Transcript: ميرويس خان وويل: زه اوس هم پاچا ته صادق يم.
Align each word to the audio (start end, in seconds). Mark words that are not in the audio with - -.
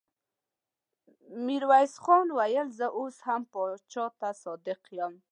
ميرويس 1.45 1.93
خان 2.03 2.27
وويل: 2.33 2.67
زه 2.79 2.87
اوس 2.99 3.15
هم 3.27 3.41
پاچا 3.51 4.05
ته 4.19 4.29
صادق 4.43 4.81
يم. 4.97 5.13